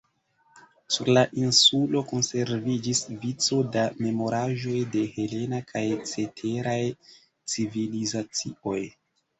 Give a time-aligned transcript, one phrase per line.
[0.95, 5.85] Sur la insulo konserviĝis vico da memoraĵoj de helena kaj
[6.15, 6.79] ceteraj
[7.55, 8.81] civilizacioj.